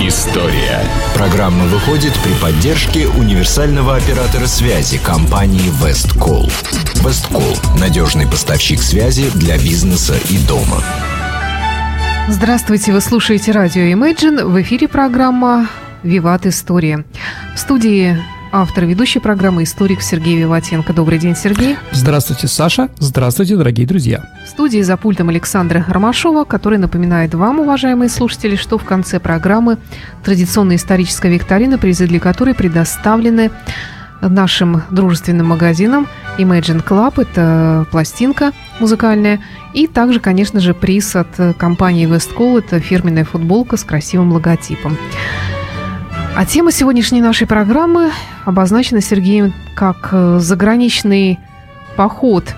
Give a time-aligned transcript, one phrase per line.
[0.00, 0.80] История.
[1.14, 6.50] Программа выходит при поддержке универсального оператора связи компании Весткол.
[7.04, 10.82] Весткол– надежный поставщик связи для бизнеса и дома.
[12.28, 14.44] Здравствуйте, вы слушаете радио Imagine.
[14.44, 15.68] В эфире программа
[16.02, 16.46] «Виват.
[16.46, 17.04] История».
[17.54, 18.22] В студии
[18.52, 20.92] автор ведущей программы историк Сергей Виватенко.
[20.92, 21.76] Добрый день, Сергей.
[21.92, 22.88] Здравствуйте, Саша.
[22.98, 24.24] Здравствуйте, дорогие друзья.
[24.44, 29.78] В студии за пультом Александра Ромашова, который напоминает вам, уважаемые слушатели, что в конце программы
[30.24, 33.50] традиционная историческая викторина, призы для которой предоставлены
[34.20, 39.40] нашим дружественным магазинам Imagine Club, это пластинка музыкальная,
[39.74, 44.96] и также, конечно же, приз от компании Westcall, это фирменная футболка с красивым логотипом.
[46.38, 48.12] А тема сегодняшней нашей программы
[48.44, 51.40] обозначена Сергеем как э, заграничный
[51.96, 52.54] поход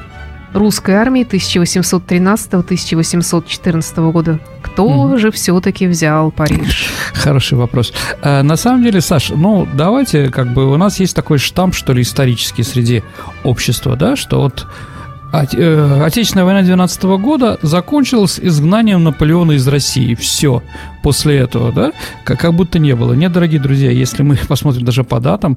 [0.52, 4.38] русской армии 1813-1814 года.
[4.60, 5.16] Кто mm.
[5.16, 6.90] же все-таки взял Париж?
[7.14, 7.94] Хороший вопрос.
[8.20, 11.94] А, на самом деле, Саш, ну давайте, как бы у нас есть такой штамп, что
[11.94, 13.02] ли, исторический среди
[13.44, 14.66] общества, да, что вот э,
[15.32, 20.14] Отечественная война 12 года закончилась изгнанием Наполеона из России.
[20.14, 20.62] Все
[21.02, 21.92] после этого, да,
[22.24, 23.12] как, как будто не было.
[23.14, 25.56] Нет, дорогие друзья, если мы посмотрим даже по датам,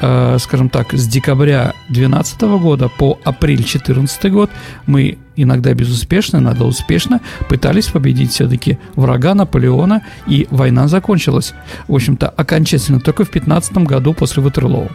[0.00, 4.50] э, скажем так, с декабря 2012 года по апрель 2014 год
[4.86, 11.54] мы иногда безуспешно, иногда успешно пытались победить все-таки врага Наполеона, и война закончилась,
[11.88, 14.88] в общем-то, окончательно только в 15 году после Ватерлоу.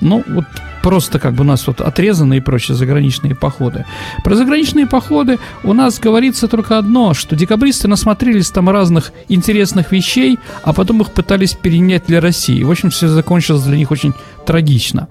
[0.00, 0.46] Ну, вот
[0.84, 3.86] просто как бы у нас вот отрезаны и прочие заграничные походы.
[4.22, 10.38] Про заграничные походы у нас говорится только одно, что декабристы насмотрелись там разных интересных вещей,
[10.62, 12.62] а потом их пытались перенять для России.
[12.62, 14.12] В общем, все закончилось для них очень
[14.44, 15.08] трагично.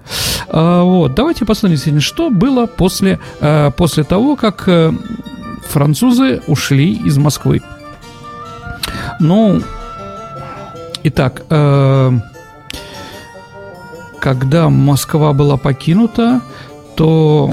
[0.48, 4.92] А, вот, давайте посмотрим что было после, а, после того, как э,
[5.68, 7.62] французы ушли из Москвы.
[9.18, 9.60] Ну,
[11.02, 12.12] итак, э,
[14.24, 16.40] когда Москва была покинута,
[16.96, 17.52] то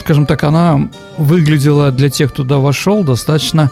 [0.00, 0.88] скажем так, она
[1.18, 3.70] выглядела для тех, кто туда вошел, достаточно,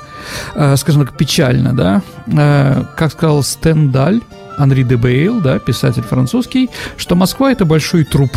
[0.55, 2.03] э, скажем так, печально, да.
[2.29, 4.21] Э, как сказал Стендаль,
[4.57, 8.31] Анри де Бейл, да, писатель французский, что Москва– это большой труп.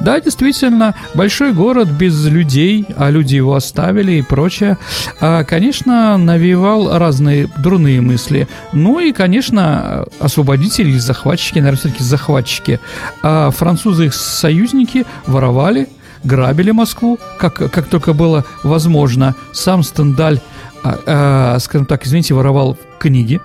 [0.00, 4.78] Да, действительно, большой город без людей, а люди его оставили и прочее,
[5.20, 8.48] а, конечно, навевал разные дурные мысли.
[8.72, 12.80] Ну и, конечно, освободители или захватчики, наверное, все-таки захватчики.
[13.22, 15.88] А французы их союзники воровали,
[16.24, 19.34] грабили Москву, как, как только было возможно.
[19.52, 20.40] Сам Стендаль,
[20.82, 23.40] а, а, скажем так, извините, воровал книги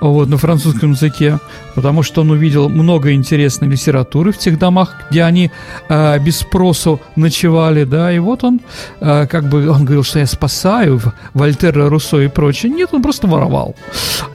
[0.00, 1.38] вот, на французском языке,
[1.74, 5.50] потому что он увидел много интересной литературы в тех домах, где они
[5.88, 8.60] э, без спросу ночевали, да, и вот он,
[9.00, 11.00] э, как бы, он говорил, что я спасаю
[11.34, 12.72] Вольтера, Руссо и прочее.
[12.72, 13.74] Нет, он просто воровал.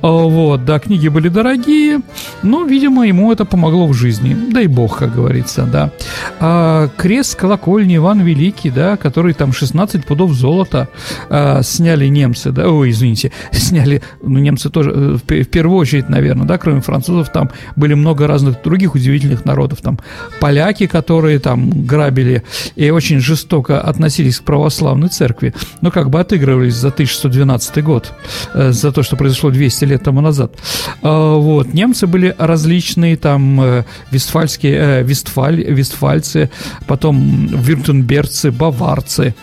[0.02, 2.02] Э, вот, да, книги были дорогие,
[2.44, 4.36] но, видимо, ему это помогло в жизни.
[4.52, 5.92] Дай бог, как говорится, да.
[6.40, 10.88] А, крест колокольни Иван Великий, да, который там 16 пудов золота
[11.30, 16.46] э, сняли немцы, да, ой, извините, сняли, ну, немцы тоже, э, в первую очередь, наверное,
[16.46, 20.00] да, кроме французов, там были много разных других удивительных народов, там
[20.40, 22.44] поляки, которые там грабили
[22.76, 28.14] и очень жестоко относились к православной церкви, но как бы отыгрывались за 1112 год,
[28.54, 30.54] э, за то, что произошло 200 лет тому назад.
[31.02, 36.50] Э, вот, немцы были различные, там, э, вестфальские, э, вестфаль, вестфальцы,
[36.88, 39.36] потом вюртемберцы, баварцы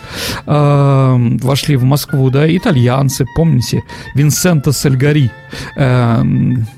[0.47, 3.83] вошли в Москву, да, итальянцы, помните,
[4.15, 5.31] Винсента Сальгари,
[5.77, 6.23] э,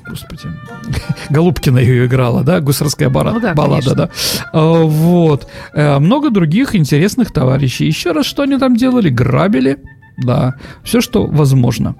[0.07, 0.43] господи,
[1.29, 4.09] Голубкина ее играла, да, гусарская бара, ну, да, баллада, да.
[4.53, 5.47] А, вот.
[5.73, 7.85] Э, много других интересных товарищей.
[7.85, 9.09] Еще раз, что они там делали?
[9.09, 9.79] Грабили,
[10.17, 11.95] да, все, что возможно.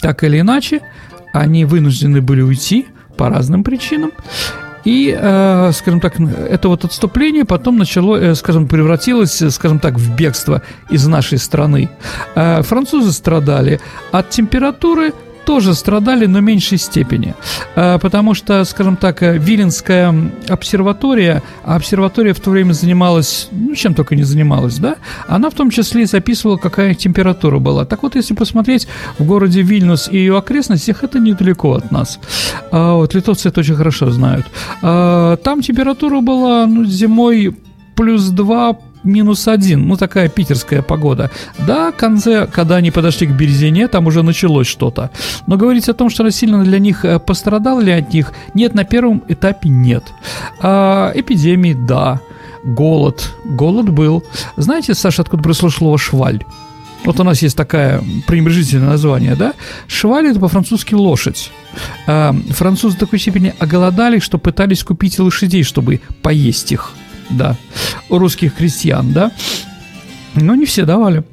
[0.00, 0.80] Так или иначе,
[1.32, 2.86] они вынуждены были уйти
[3.16, 4.12] по разным причинам.
[4.84, 10.16] И, э, скажем так, это вот отступление потом начало, э, скажем, превратилось, скажем так, в
[10.16, 11.90] бегство из нашей страны.
[12.34, 13.80] Э, французы страдали
[14.10, 15.12] от температуры,
[15.50, 17.34] тоже страдали, но в меньшей степени.
[17.74, 20.14] А, потому что, скажем так, э, Виленская
[20.48, 24.94] обсерватория, а обсерватория в то время занималась, ну, чем только не занималась, да,
[25.26, 27.84] она в том числе записывала, какая температура была.
[27.84, 28.86] Так вот, если посмотреть
[29.18, 32.20] в городе Вильнюс и ее окрестностях, это недалеко от нас.
[32.70, 34.46] А, вот, литовцы это очень хорошо знают.
[34.82, 37.56] А, там температура была ну, зимой
[37.96, 41.30] плюс 2, минус один, ну такая питерская погода.
[41.66, 45.10] Да, конце, когда они подошли к Березине, там уже началось что-то.
[45.46, 48.84] Но говорить о том, что сильно для них э, пострадал ли от них, нет, на
[48.84, 50.04] первом этапе нет.
[50.60, 52.20] А, эпидемии, да.
[52.64, 53.34] Голод.
[53.44, 54.22] Голод был.
[54.56, 56.44] Знаете, Саша, откуда произошло слово «шваль»?
[57.04, 59.54] вот у нас есть такое пренебрежительное название, да,
[59.86, 61.50] шваль это по-французски лошадь.
[62.06, 66.92] А, французы до такой степени оголодали, что пытались купить лошадей, чтобы поесть их,
[67.30, 67.56] да,
[68.08, 69.30] русских крестьян, да,
[70.34, 71.24] но не все давали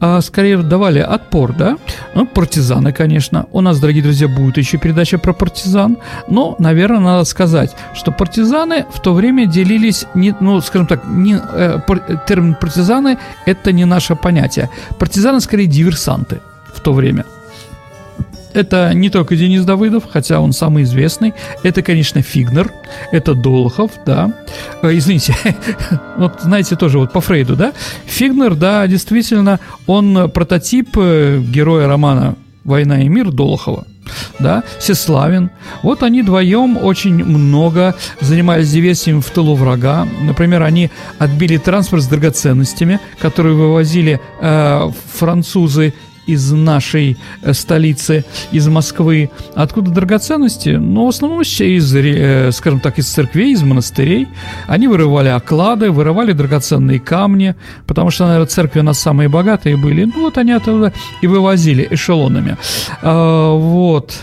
[0.00, 1.76] а скорее давали отпор, да?
[2.14, 3.46] Ну, партизаны, конечно.
[3.52, 5.98] У нас, дорогие друзья, будет еще передача про партизан.
[6.28, 11.36] Но, наверное, надо сказать, что партизаны в то время делились, не, ну, скажем так, не,
[11.36, 11.80] э,
[12.26, 14.70] термин партизаны– это не наше понятие.
[14.98, 16.40] Партизаны, скорее, диверсанты
[16.72, 17.24] в то время–
[18.52, 21.34] это не только Денис Давыдов, хотя он самый известный.
[21.62, 22.72] Это, конечно, Фигнер,
[23.12, 24.32] это Долохов, да.
[24.82, 25.34] Э, извините,
[26.16, 27.72] вот знаете тоже вот по Фрейду, да.
[28.06, 33.86] Фигнер, да, действительно, он прототип э, героя романа «Война и мир» Долохова
[34.38, 35.50] да, Сеславин.
[35.82, 40.06] Вот они вдвоем очень много занимались диверсиями в тылу врага.
[40.22, 45.94] Например, они отбили транспорт с драгоценностями, которые вывозили э, французы
[46.28, 49.30] из нашей э, столицы, из Москвы.
[49.54, 50.70] Откуда драгоценности?
[50.70, 54.28] Ну, в основном из, э, скажем так, из церквей, из монастырей.
[54.66, 60.04] Они вырывали оклады, вырывали драгоценные камни, потому что, наверное, церкви у нас самые богатые были.
[60.04, 60.92] Ну, вот они оттуда
[61.22, 62.56] и вывозили эшелонами.
[63.02, 64.14] А, вот.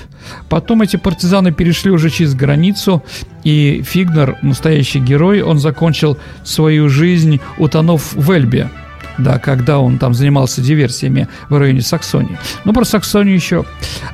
[0.50, 3.04] Потом эти партизаны перешли уже через границу,
[3.44, 8.70] и Фигнер, настоящий герой, он закончил свою жизнь, утонув в Эльбе
[9.18, 12.38] да, когда он там занимался диверсиями в районе Саксонии.
[12.64, 13.66] Ну, про Саксонию еще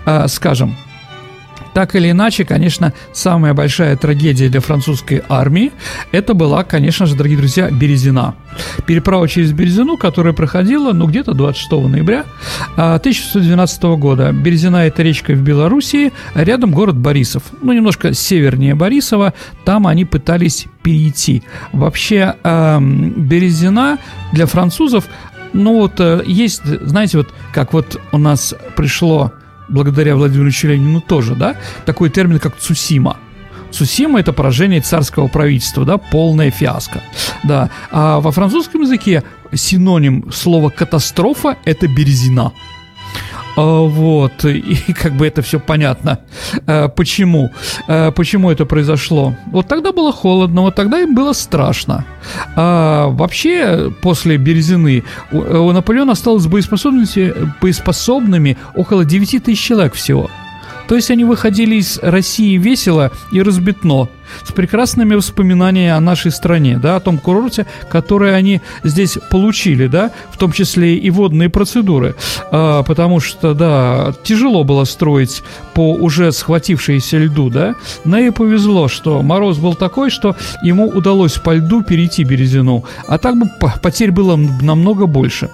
[0.05, 0.75] э, скажем.
[1.73, 5.71] Так или иначе, конечно, самая большая трагедия для французской армии
[6.11, 8.35] это была, конечно же, дорогие друзья, Березина.
[8.85, 12.25] Переправа через Березину, которая проходила, ну, где-то 26 ноября
[12.75, 14.31] 1612 а, года.
[14.31, 17.43] Березина– это речка в Белоруссии, рядом город Борисов.
[17.61, 19.33] Ну, немножко севернее Борисова,
[19.63, 21.43] там они пытались перейти.
[21.71, 23.99] Вообще, э, Березина
[24.33, 25.05] для французов
[25.53, 29.31] ну вот э, есть, знаете, вот как вот у нас пришло
[29.71, 33.17] благодаря Владимиру Ленину тоже, да, такой термин, как Цусима.
[33.71, 37.01] Цусима– это поражение царского правительства, да, полная фиаско.
[37.43, 37.69] Да.
[37.89, 39.23] А во французском языке
[39.53, 42.51] синоним слова «катастрофа»– это «березина».
[43.55, 46.19] А, вот, и как бы это все понятно.
[46.67, 47.51] А, почему?
[47.87, 49.35] А, почему это произошло?
[49.47, 52.05] Вот тогда было холодно, вот тогда им было страшно.
[52.55, 60.29] А вообще, после Березины у Наполеона осталось боеспособными около 9 тысяч человек всего–
[60.87, 64.09] то есть они выходили из России весело и разбитно,
[64.45, 70.11] с прекрасными воспоминаниями о нашей стране, да, о том курорте, который они здесь получили, да,
[70.31, 72.15] в том числе и водные процедуры,
[72.51, 75.43] а, потому что, да, тяжело было строить
[75.73, 77.75] по уже схватившейся льду, да,
[78.05, 83.17] но и повезло, что мороз был такой, что ему удалось по льду перейти Березину, а
[83.17, 83.47] так бы
[83.81, 85.49] потерь было намного больше.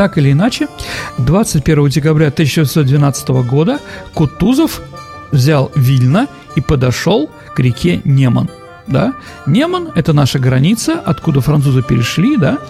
[0.00, 0.66] Так или иначе,
[1.18, 3.80] 21 декабря 1912 года
[4.14, 4.80] Кутузов
[5.30, 6.26] взял Вильно
[6.56, 8.48] и подошел к реке Неман.
[8.86, 9.12] Да?
[9.44, 12.60] Неман– это наша граница, откуда французы перешли, да.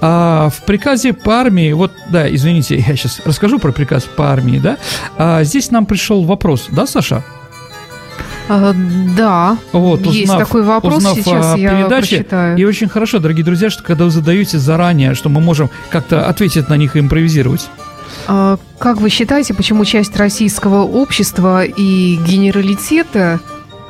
[0.00, 4.58] А в приказе по армии, вот, да, извините, я сейчас расскажу про приказ по армии,
[4.58, 4.78] да.
[5.18, 7.22] А здесь нам пришел вопрос, да, Саша?
[8.52, 8.74] А,
[9.16, 12.58] да, вот, узнав, есть такой вопрос, узнав сейчас я передаче, прочитаю.
[12.58, 16.68] И очень хорошо, дорогие друзья, что когда вы задаете заранее, что мы можем как-то ответить
[16.68, 17.70] на них и импровизировать.
[18.26, 23.38] А, как вы считаете, почему часть российского общества и генералитета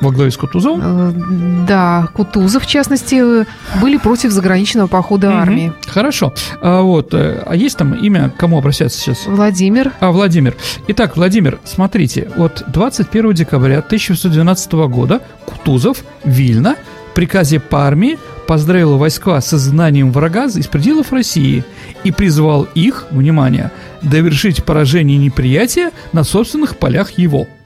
[0.01, 0.81] во главе с Кутузовым?
[0.83, 3.45] Э, да, Кутузов, в частности,
[3.79, 5.37] были против заграничного похода угу.
[5.37, 5.73] армии.
[5.87, 6.33] Хорошо.
[6.61, 9.25] А, вот, э, а есть там имя, кому обращаться сейчас?
[9.27, 9.91] Владимир.
[9.99, 10.55] А, Владимир.
[10.87, 16.75] Итак, Владимир, смотрите, вот 21 декабря 1912 года Кутузов, Вильна,
[17.11, 18.17] в приказе по армии
[18.47, 21.63] поздравил войска с изгнанием врага из пределов России
[22.03, 27.47] и призвал их, внимание, довершить поражение неприятия на собственных полях его–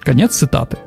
[0.00, 0.78] Конец цитаты.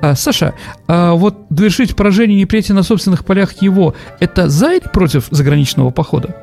[0.00, 0.54] А, Саша,
[0.86, 6.34] а вот довершить поражение неприятия на собственных полях его– это за или против заграничного похода?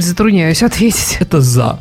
[0.00, 1.16] Затрудняюсь ответить.
[1.20, 1.80] Это за.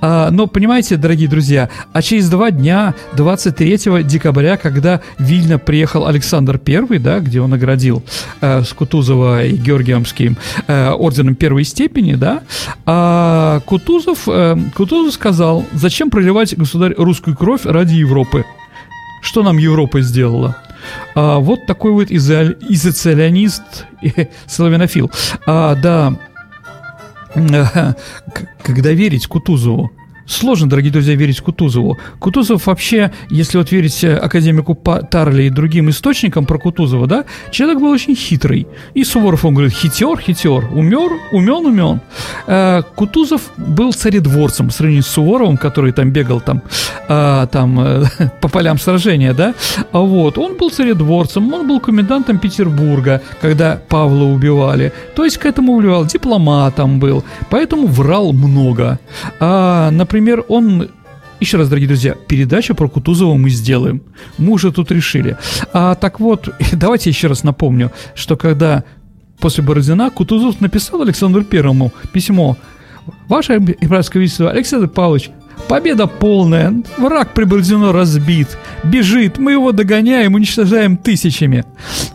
[0.00, 6.60] А, но понимаете, дорогие друзья, а через два дня, 23 декабря, когда Вильно приехал Александр
[6.66, 8.02] I, да, где он наградил
[8.40, 12.42] э, Кутузова и Георгиевским э, орденом первой степени, да,
[12.86, 18.44] а Кутузов, э, Кутузов сказал, зачем проливать, государь, русскую кровь ради Европы?
[19.22, 20.56] Что нам Европа сделала?
[21.14, 23.62] А, вот такой вот изо- изоциалионист
[24.02, 25.10] и славянофил.
[25.46, 26.14] А, да,
[28.62, 29.92] когда верить Кутузову,
[30.30, 31.98] сложно, дорогие друзья, верить Кутузову.
[32.18, 34.74] Кутузов вообще, если вот верить э, академику
[35.10, 38.66] Тарли и другим источникам про Кутузова, да, человек был очень хитрый.
[38.94, 42.00] И Суворов, он говорит, хитер, хитер, умер, умен, умен.
[42.46, 46.62] Э, Кутузов был царедворцем в сравнении с Суворовым, который там бегал там,
[47.08, 48.04] э, там
[48.40, 49.54] по полям сражения, да.
[49.92, 54.92] Вот, он был царедворцем, он был комендантом Петербурга, когда Павла убивали.
[55.14, 58.98] То есть к этому убивал, дипломатом был, поэтому врал много.
[59.40, 60.88] А, например, он
[61.40, 64.02] еще раз, дорогие друзья, передачу про Кутузова мы сделаем.
[64.36, 65.38] Мы уже тут решили.
[65.72, 68.84] А, так вот, давайте еще раз напомню, что когда
[69.38, 72.58] после Бородина Кутузов написал Александру Первому письмо
[73.26, 75.30] «Ваше императорское величество, Александр Павлович,
[75.68, 76.82] Победа полная.
[76.98, 78.58] Враг при разбит.
[78.84, 79.38] Бежит.
[79.38, 81.64] Мы его догоняем, уничтожаем тысячами.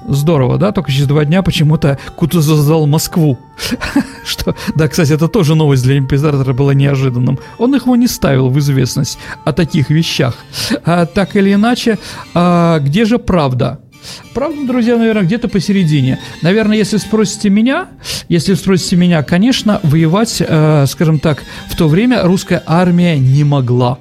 [0.07, 0.71] Здорово, да?
[0.71, 3.37] Только через два дня почему-то Кутузов сдал Москву.
[4.25, 7.39] Что, да, кстати, это тоже новость для императора была неожиданным.
[7.57, 10.35] Он их его не ставил в известность о таких вещах.
[10.83, 11.97] А, так или иначе,
[12.33, 13.79] а, где же правда?
[14.33, 16.19] Правда, друзья, наверное, где-то посередине.
[16.41, 17.87] Наверное, если спросите меня,
[18.29, 23.99] если спросите меня, конечно, воевать, э, скажем так, в то время русская армия не могла.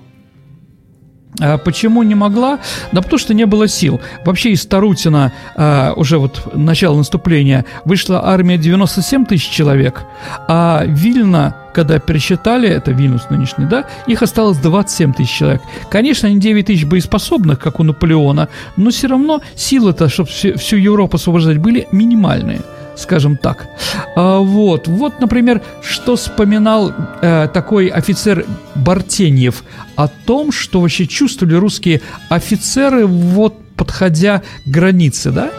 [1.40, 2.60] А почему не могла?
[2.92, 4.00] Да потому что не было сил.
[4.24, 10.04] Вообще из Тарутина а, уже вот начало наступления вышла армия 97 тысяч человек,
[10.48, 15.62] а Вильна, когда пересчитали, это Вильнюс нынешний, да, их осталось 27 тысяч человек.
[15.90, 21.16] Конечно, не 9 тысяч боеспособных, как у Наполеона, но все равно силы-то, чтобы всю Европу
[21.16, 22.60] освобождать, были минимальные
[22.96, 23.68] скажем так.
[24.16, 29.64] А, вот, вот, например, что вспоминал э, такой офицер Бартеньев
[29.96, 35.50] о том, что вообще чувствовали русские офицеры, вот подходя к границе, да?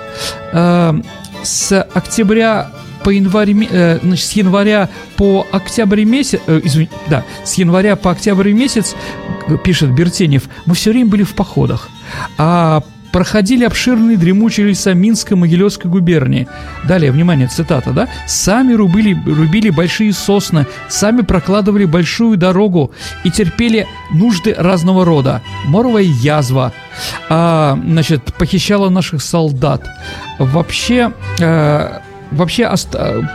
[0.54, 0.94] Э,
[1.44, 2.72] с октября
[3.04, 8.12] по январь, э, значит, с января по октябрь месяц, э, извини, да, с января по
[8.12, 8.96] октябрь месяц,
[9.64, 11.90] пишет Бертенев, мы все время были в походах.
[12.40, 12.84] А
[13.16, 16.50] проходили обширные дремучие леса Минской Могилевской губернии.
[16.84, 18.10] Далее, внимание, цитата, да?
[18.28, 22.92] «Сами рубили, рубили большие сосны, сами прокладывали большую дорогу
[23.24, 25.42] и терпели нужды разного рода.
[25.68, 26.74] Моровая язва,
[27.30, 29.88] а, значит, похищала наших солдат.
[30.38, 32.70] Вообще, а, вообще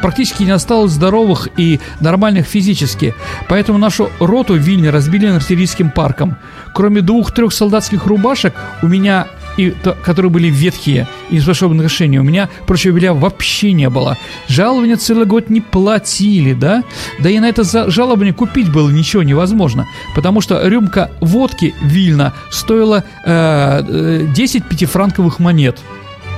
[0.02, 3.14] практически не осталось здоровых и нормальных физически.
[3.48, 6.36] Поэтому нашу роту в Вильне разбили артиллерийским парком.
[6.74, 9.26] Кроме двух-трех солдатских рубашек, у меня
[9.60, 12.22] и то, которые были ветхие и не способны к решению.
[12.22, 14.16] У меня прочего белья вообще не было.
[14.48, 16.82] Жалования целый год не платили, да?
[17.18, 23.04] Да и на это жалование купить было ничего невозможно, потому что рюмка водки Вильна стоила
[23.24, 25.78] э, 10 пятифранковых монет.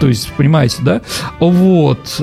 [0.00, 1.00] То есть, понимаете, да?
[1.38, 2.20] Вот.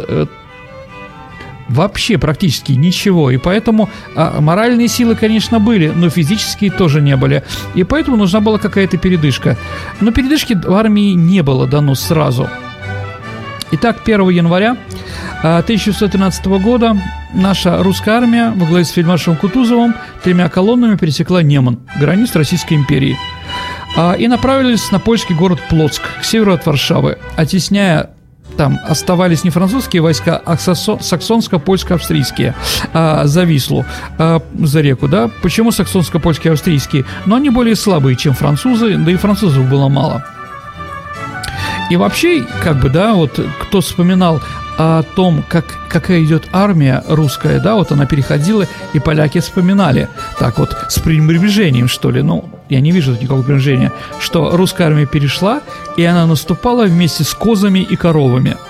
[1.69, 3.29] Вообще практически ничего.
[3.29, 7.43] И поэтому а, моральные силы, конечно, были, но физические тоже не были.
[7.75, 9.55] И поэтому нужна была какая-то передышка.
[10.01, 12.49] Но передышки в армии не было дано сразу.
[13.71, 14.77] Итак, 1 января
[15.43, 16.97] 1913 а, года
[17.35, 23.15] наша русская армия во главе с фельдмаршалом Кутузовым тремя колоннами пересекла Неман, границу Российской империи,
[23.95, 28.09] а, и направились на польский город Плотск, к северу от Варшавы, оттесняя
[28.59, 32.55] там оставались не французские войска, а саксонско-польско-австрийские
[32.91, 33.85] а, за Вислу,
[34.17, 35.31] а, за реку, да.
[35.41, 37.05] Почему саксонско-польские австрийские?
[37.25, 40.25] Но они более слабые, чем французы, да и французов было мало.
[41.89, 44.41] И вообще, как бы, да, вот кто вспоминал
[44.77, 50.59] о том, как, какая идет армия русская, да, вот она переходила, и поляки вспоминали, так
[50.59, 55.61] вот, с пренебрежением, что ли, ну, я не вижу никакого пренебрежения, что русская армия перешла,
[55.97, 58.57] и она наступала вместе с козами и коровами–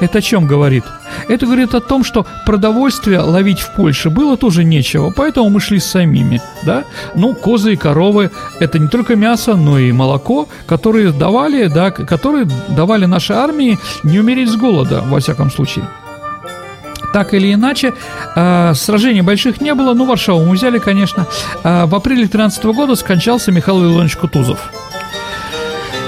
[0.00, 0.84] это о чем говорит?
[1.28, 5.80] Это говорит о том, что продовольствие ловить в Польше было тоже нечего, поэтому мы шли
[5.80, 6.84] самими, да?
[7.16, 8.30] Ну, козы и коровы–
[8.60, 14.20] это не только мясо, но и молоко, которые давали, да, которые давали нашей армии не
[14.20, 15.84] умереть с голода, во всяком случае.
[17.12, 17.94] Так или иначе,
[18.36, 21.26] э, сражений больших не было, но Варшаву мы взяли, конечно.
[21.64, 24.58] Э, в апреле 13 года скончался Михаил Иванович Кутузов.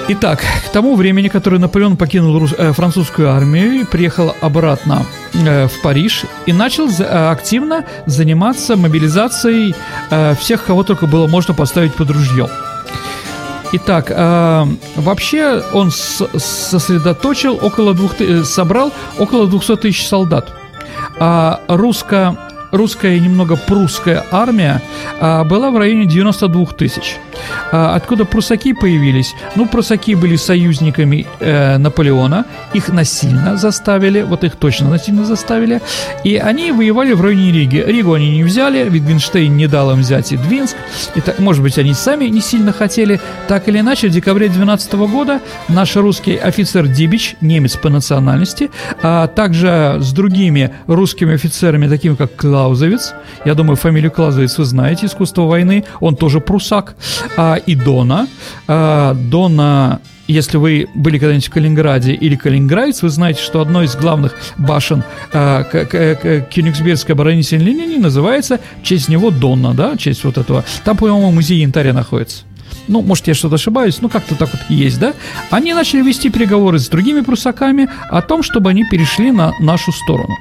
[0.08, 2.52] Итак, к тому времени, который Наполеон покинул рус...
[2.58, 6.88] э, французскую армию и приехал обратно в Париж и начал
[7.30, 9.76] активно заниматься мобилизацией
[10.34, 12.50] всех, кого только было можно поставить под ружье.
[13.72, 14.10] Итак,
[14.96, 18.14] вообще он сосредоточил около двух...
[18.44, 20.59] Собрал около 200 тысяч солдат.
[21.22, 22.34] А русско
[22.70, 24.82] русская и немного прусская армия
[25.20, 27.16] а, была в районе 92 тысяч.
[27.72, 29.34] А, откуда прусаки появились?
[29.56, 35.80] Ну, прусаки были союзниками э, Наполеона, их насильно заставили, вот их точно насильно заставили,
[36.24, 37.82] и они воевали в районе Риги.
[37.86, 40.76] Ригу они не взяли, Витгенштейн не дал им взять и Двинск,
[41.14, 43.20] и так, может быть, они сами не сильно хотели.
[43.48, 48.70] Так или иначе, в декабре 12 года наш русский офицер Дибич, немец по национальности,
[49.02, 53.14] а также с другими русскими офицерами, такими как Клаузовец,
[53.46, 56.94] я думаю, фамилию Клаузовец вы знаете, искусство войны, он тоже прусак,
[57.38, 58.28] а, и Дона.
[58.68, 63.96] А, Дона если вы были когда-нибудь в Калининграде или Калининградец, вы знаете, что одной из
[63.96, 65.02] главных башен
[65.32, 70.64] э, Кёнигсбергской оборонительной линии называется в честь него Донна, да, в честь вот этого.
[70.84, 72.44] Там, по-моему, музей янтаря находится.
[72.86, 75.14] Ну, может, я что-то ошибаюсь, ну, как-то так вот есть, да?
[75.50, 80.36] Они начали вести переговоры с другими прусаками о том, чтобы они перешли на нашу сторону.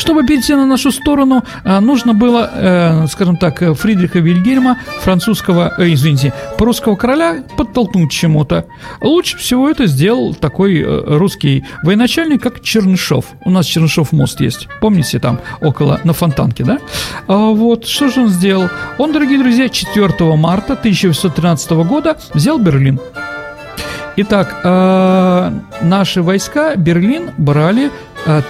[0.00, 5.92] Чтобы перейти на нашу сторону, э, нужно было, э, скажем так, Фридриха Вильгельма, французского, э,
[5.92, 8.64] извините, прусского короля, подтолкнуть чему-то.
[9.02, 10.82] Лучше всего это сделал такой
[11.18, 13.26] русский военачальник, как Чернышов.
[13.44, 16.78] У нас Чернышов мост есть, помните, там около, на Фонтанке, да?
[17.28, 18.70] А вот, что же он сделал?
[18.96, 22.98] Он, дорогие друзья, 4 марта 1913 года взял Берлин.
[24.16, 24.60] Итак,
[25.82, 27.90] наши войска Берлин брали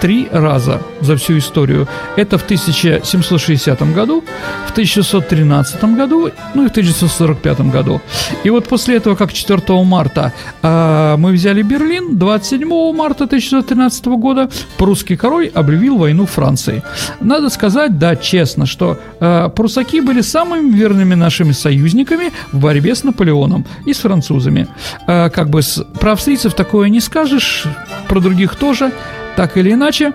[0.01, 1.87] три раза за всю историю.
[2.15, 4.23] Это в 1760 году,
[4.67, 8.01] в 1613 году, ну и в 1645 году.
[8.43, 14.49] И вот после этого, как 4 марта э, мы взяли Берлин, 27 марта 1613 года
[14.77, 16.83] прусский король объявил войну Франции.
[17.19, 23.03] Надо сказать, да, честно, что э, прусаки были самыми верными нашими союзниками в борьбе с
[23.03, 24.67] Наполеоном и с французами.
[25.07, 27.65] Э, как бы с, про австрийцев такое не скажешь,
[28.07, 28.91] про других тоже
[29.35, 30.13] так или иначе,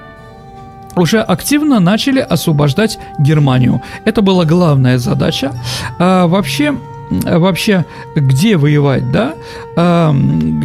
[0.97, 3.83] уже активно начали освобождать Германию.
[4.05, 5.53] Это была главная задача.
[5.99, 6.75] А, вообще,
[7.11, 7.85] вообще,
[8.15, 9.35] где воевать, да,
[9.77, 10.15] а,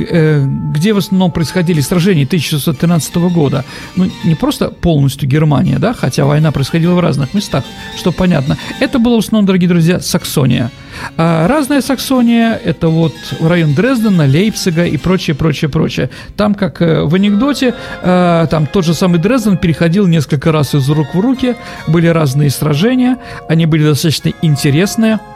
[0.10, 3.63] э, где в основном происходили сражения 1613 года,
[3.95, 7.63] ну, не просто полностью Германия, да, хотя война происходила в разных местах,
[7.98, 10.71] что понятно, это было в основном, дорогие друзья, Саксония.
[11.17, 16.10] А разная Саксония– это вот район Дрездена, Лейпцига и прочее, прочее, прочее.
[16.36, 20.89] Там, как э, в анекдоте, э, там тот же самый Дрезден переходил несколько раз из
[20.89, 21.55] рук в руки,
[21.88, 23.17] были разные сражения,
[23.48, 25.19] они были достаточно интересные–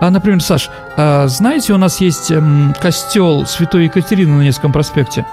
[0.00, 5.26] а, например, Саш, а, знаете, у нас есть м, костел Святой Екатерины на Невском проспекте.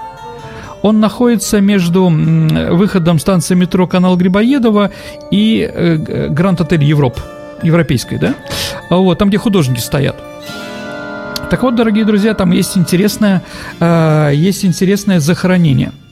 [0.82, 4.90] Он находится между выходом станции метро Канал Грибоедова
[5.30, 7.18] и э, Гранд Отель Европ,
[7.62, 8.34] европейской, да?
[8.90, 10.16] А вот, там, где художники стоят.
[11.50, 13.42] Так вот, дорогие друзья, там есть интересное,
[13.80, 15.92] э, есть интересное захоронение–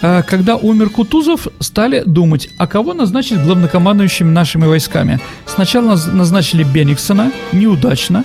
[0.00, 5.20] когда умер Кутузов, стали думать, а кого назначить главнокомандующим нашими войсками.
[5.46, 8.24] Сначала назначили Бениксона, неудачно.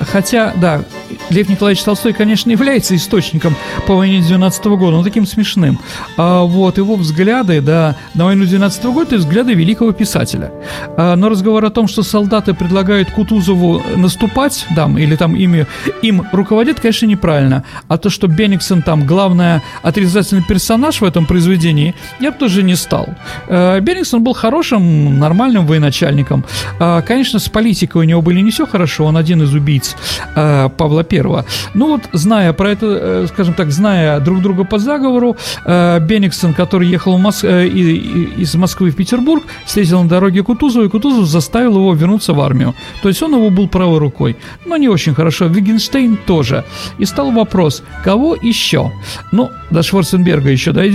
[0.00, 0.82] Хотя, да,
[1.30, 5.78] Лев Николаевич Толстой, конечно, является источником по войне 12 года, но таким смешным.
[6.16, 10.52] А вот его взгляды, да, на войну 12 года, это взгляды великого писателя.
[10.96, 15.66] А, но разговор о том, что солдаты предлагают Кутузову наступать, да, или там ими,
[16.02, 17.64] им руководит, конечно, неправильно.
[17.88, 22.76] А то, что Бениксон там главное отрицательный персонаж в этом произведении, я бы тоже не
[22.76, 23.08] стал.
[23.48, 26.44] А, Бениксон был хорошим, нормальным военачальником.
[26.78, 29.96] А, конечно, с политикой у него были не все хорошо, он один из убийц
[30.34, 31.44] а, Павла Первого.
[31.74, 36.54] Ну вот, зная про это, э, скажем так, зная друг друга по заговору, э, Бениксон,
[36.54, 37.44] который ехал в Мос...
[37.44, 42.40] Э, из Москвы в Петербург, встретил на дороге Кутузова, и Кутузов заставил его вернуться в
[42.40, 42.74] армию.
[43.02, 44.36] То есть он его был правой рукой.
[44.64, 45.46] Но не очень хорошо.
[45.46, 46.64] Вигенштейн тоже.
[46.98, 48.92] И стал вопрос, кого еще?
[49.32, 50.91] Ну, до Шварценберга еще дойдет.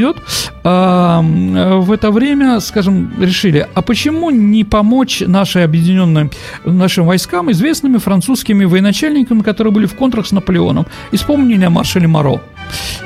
[0.63, 6.29] А, в это время, скажем, решили, а почему не помочь нашей объединенной,
[6.65, 12.07] нашим войскам известными французскими военачальниками, которые были в контрах с Наполеоном, и вспомнили о маршале
[12.07, 12.41] Моро.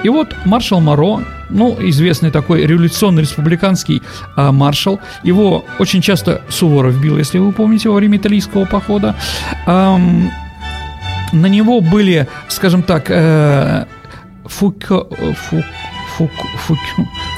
[0.04, 4.02] И вот маршал Моро, ну, известный такой революционный республиканский
[4.36, 9.16] а, маршал, его очень часто Суворов бил, если вы помните, во время итальянского похода.
[9.68, 10.00] А,
[11.32, 13.86] на него были, скажем так, э,
[14.46, 15.66] Фуко, Фуко
[16.18, 16.32] Фук,
[16.68, 16.78] Фук,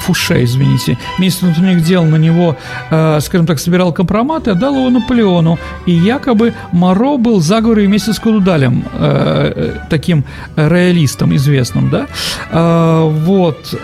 [0.00, 2.56] Фуше, извините, министр внутренних дел на него,
[2.90, 5.58] э, скажем так, собирал компроматы, отдал его Наполеону.
[5.86, 10.24] И якобы Моро был заговоре вместе с Кудудалем, э, таким
[10.56, 12.06] роялистом известным, да.
[12.50, 13.74] Э, вот.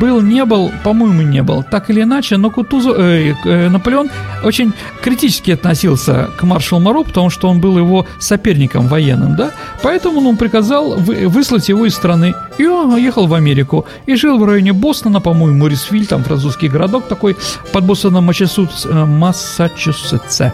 [0.00, 1.62] Был, не был, по-моему, не был.
[1.62, 4.10] Так или иначе, но Кутузов, э, э, Наполеон
[4.42, 9.50] очень критически относился к маршалу Моро, потому что он был его соперником военным, да,
[9.82, 12.34] поэтому он приказал вы, выслать его из страны.
[12.58, 17.08] И он уехал в Америку и жил в районе Бостона, по-моему, Моррисвиль, там французский городок
[17.08, 17.36] такой,
[17.72, 20.52] под Бостоном, э, Массачусетсе.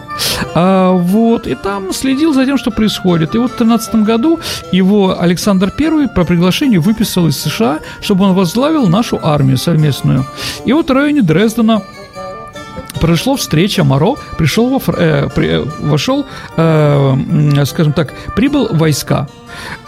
[0.55, 3.35] А, вот, и там следил за тем, что происходит.
[3.35, 4.39] И вот в 13 году
[4.71, 9.19] его Александр I по приглашению выписал из США, чтобы он возглавил нашу
[9.57, 10.25] совместную.
[10.65, 11.81] И вот в районе Дрездена
[12.99, 16.25] произошла встреча, Моро пришел во, э, при, э, вошел,
[16.57, 19.27] э, скажем так, прибыл войска.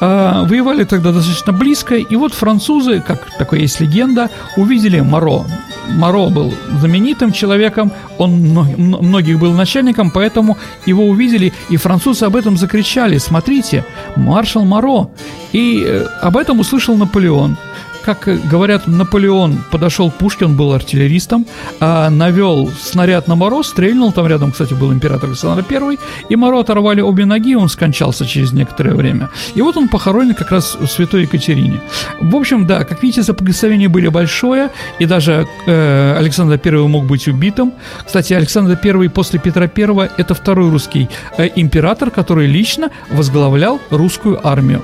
[0.02, 5.46] Э, воевали тогда достаточно близко, и вот французы, как такая есть легенда, увидели Моро.
[5.90, 12.58] Моро был знаменитым человеком, он многих был начальником, поэтому его увидели, и французы об этом
[12.58, 15.10] закричали, смотрите, маршал Моро.
[15.54, 17.58] И э, об этом услышал Наполеон
[18.04, 21.46] как говорят, Наполеон подошел к пушке, он был артиллеристом,
[21.80, 25.98] а навел снаряд на Моро, стрельнул, там рядом, кстати, был император Александр I,
[26.30, 29.30] и Моро оторвали обе ноги, он скончался через некоторое время.
[29.56, 31.82] И вот он похоронен как раз в Святой Екатерине.
[32.22, 37.28] В общем, да, как видите, соприкосновение были большое, и даже э, Александр I мог быть
[37.28, 37.74] убитым.
[38.06, 44.46] Кстати, Александр I после Петра I это второй русский э, император, который лично возглавлял русскую
[44.46, 44.84] армию.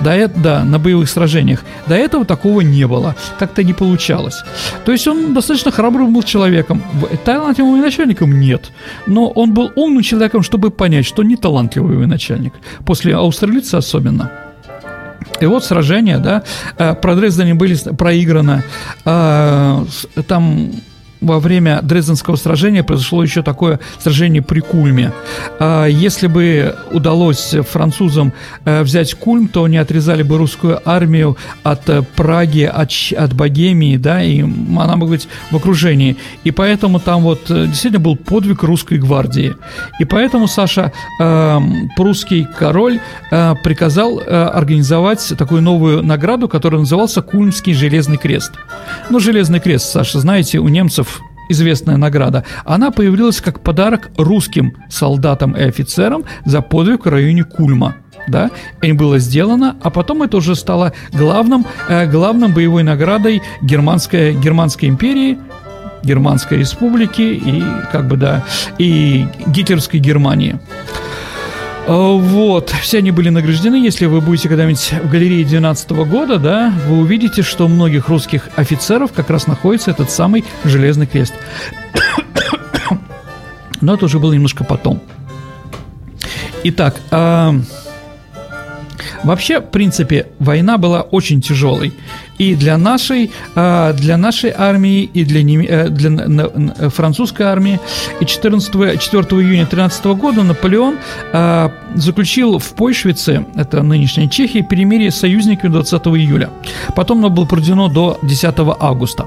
[0.00, 1.64] До, да, на боевых сражениях.
[1.86, 3.14] До этого такого не было.
[3.38, 4.42] Как-то не получалось.
[4.84, 6.82] То есть он достаточно храбрым был человеком.
[7.24, 8.72] Талантливым начальником нет.
[9.06, 12.54] Но он был умным человеком, чтобы понять, что не талантливый начальник.
[12.84, 14.30] После австралийца особенно.
[15.40, 16.42] И вот сражения, да,
[16.78, 18.62] э, про Дрездене были проиграны.
[19.04, 19.84] Э,
[20.26, 20.70] там
[21.20, 25.12] во время Дрезденского сражения произошло еще такое сражение при Кульме.
[25.58, 28.32] А, если бы удалось французам
[28.64, 33.96] э, взять Кульм, то они отрезали бы русскую армию от э, Праги, от, от Богемии,
[33.96, 36.16] да, и она могла быть в окружении.
[36.44, 39.56] И поэтому там вот э, действительно был подвиг русской гвардии.
[39.98, 40.92] И поэтому, Саша,
[41.96, 43.00] прусский король
[43.30, 48.52] приказал организовать такую новую награду, которая назывался Кульмский железный крест.
[49.10, 51.15] Ну, железный крест, Саша, знаете, у немцев
[51.48, 57.96] известная награда, она появилась как подарок русским солдатам и офицерам за подвиг в районе Кульма
[58.28, 58.50] да,
[58.82, 64.88] и было сделано, а потом это уже стало главным, э, главным боевой наградой германской, германской
[64.88, 65.38] империи,
[66.02, 68.44] Германской республики и, как бы, да,
[68.78, 70.58] и гитлерской Германии.
[71.86, 73.76] Э, вот, все они были награждены.
[73.76, 78.48] Если вы будете когда-нибудь в галерее 12 года, да, вы увидите, что у многих русских
[78.56, 81.34] офицеров как раз находится этот самый железный крест.
[83.80, 85.00] Но это уже было немножко потом.
[86.64, 87.52] Итак, э,
[89.22, 91.92] вообще, в принципе, война была очень тяжелой
[92.38, 97.80] и для нашей, а, для нашей армии, и для, э, для французской армии.
[98.20, 100.96] И 14, 4 июня 13 года Наполеон
[101.32, 106.50] а, заключил в Пойшвице, это нынешняя Чехия, перемирие с союзниками 20 июля.
[106.94, 109.26] Потом оно было продлено до 10 августа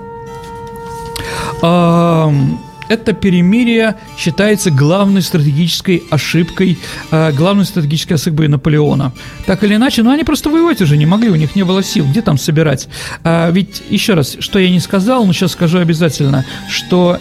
[2.89, 6.77] это перемирие считается главной стратегической ошибкой,
[7.11, 9.13] э, главной стратегической ошибкой Наполеона.
[9.45, 12.05] Так или иначе, но они просто воевать уже не могли, у них не было сил,
[12.05, 12.89] где там собирать.
[13.23, 17.19] А ведь, еще раз, что я не сказал, но сейчас скажу обязательно, что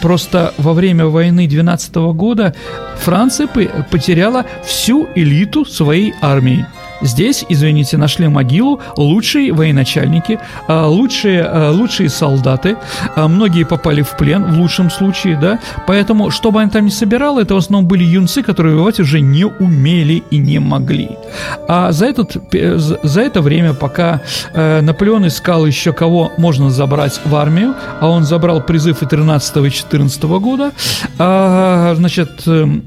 [0.00, 2.54] Просто во время войны 12 года
[3.00, 6.66] Франция потеряла всю элиту своей армии.
[7.00, 12.76] Здесь, извините, нашли могилу лучшие военачальники, а, лучшие, а, лучшие солдаты.
[13.16, 15.58] А, многие попали в плен, в лучшем случае, да.
[15.86, 19.20] Поэтому, что бы они там ни собирали, это в основном были юнцы, которые воевать уже
[19.20, 21.10] не умели и не могли.
[21.68, 22.36] А за, этот,
[23.02, 24.22] за это время, пока
[24.54, 29.70] Наполеон искал еще кого можно забрать в армию, а он забрал призыв и 13 и
[29.70, 30.72] 14 года,
[31.16, 32.82] значит, эм,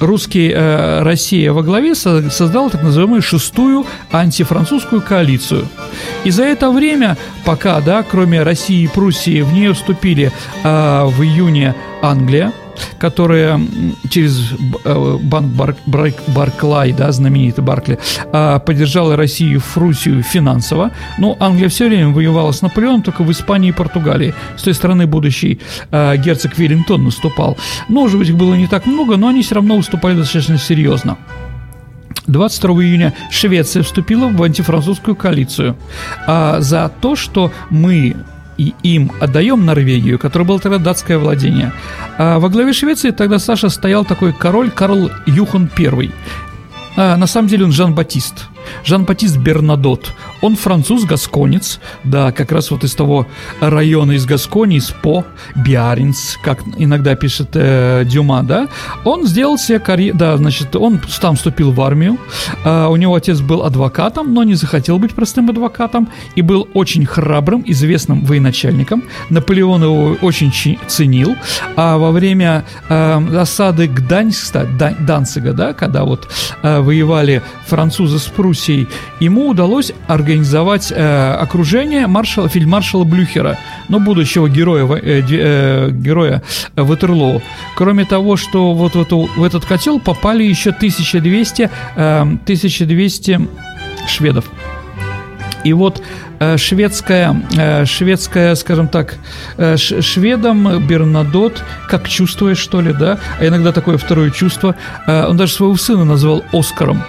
[0.00, 5.66] русский э, Россия во главе создала так называемую шестую антифранцузскую коалицию.
[6.24, 10.32] И за это время, пока, да, кроме России и Пруссии, в нее вступили
[10.62, 12.52] э, в июне Англия,
[12.98, 13.60] которая
[14.10, 14.52] через
[14.84, 17.98] э, банк Бар, Бар, Барклай, да, знаменитый Баркли,
[18.32, 20.90] а, поддержала Россию, Фрусию финансово.
[21.18, 24.34] Но Англия все время воевала с Наполеоном, только в Испании и Португалии.
[24.56, 25.60] С той стороны будущий
[25.90, 27.56] а, герцог Веллингтон наступал.
[27.88, 31.18] Может быть, их было не так много, но они все равно выступали достаточно серьезно.
[32.26, 35.76] 22 июня Швеция вступила в антифранцузскую коалицию
[36.26, 38.16] а, за то, что мы
[38.58, 41.72] и им отдаем Норвегию, которая была тогда датское владение.
[42.18, 46.10] А во главе Швеции тогда Саша стоял такой король Карл Юхан I.
[46.96, 48.48] А, на самом деле он Жан-Батист.
[48.84, 50.12] Жан-Батист Бернадот.
[50.40, 53.26] Он француз-гасконец, да, как раз вот из того
[53.60, 55.24] района из Гаскони, из По,
[55.54, 58.68] Биаринс, как иногда пишет э, Дюма, да.
[59.04, 62.18] Он сделал себе карьеру, да, значит, он там вступил в армию.
[62.64, 67.06] Э, у него отец был адвокатом, но не захотел быть простым адвокатом и был очень
[67.06, 69.02] храбрым, известным военачальником.
[69.30, 70.52] Наполеон его очень
[70.86, 71.36] ценил.
[71.76, 74.66] А во время э, осады Гданьска,
[75.00, 76.28] Данцига, да, когда вот
[76.62, 78.55] э, воевали французы с Пруссией,
[79.20, 86.42] ему удалось организовать э, окружение маршала, фельдмаршала Блюхера, но ну, будущего героя, э, э, героя
[86.74, 87.42] Ватерлоу.
[87.74, 93.48] Кроме того, что вот в, эту, в этот котел попали еще 1200, э, 1200
[94.08, 94.50] шведов.
[95.66, 96.00] И вот
[96.38, 99.16] э, шведская, э, шведская, скажем так,
[99.56, 104.76] э, шведом Бернадот, как чувствуешь, что ли, да, а иногда такое второе чувство,
[105.08, 107.02] он даже своего сына назвал Оскаром